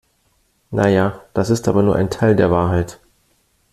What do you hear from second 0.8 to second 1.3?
ja,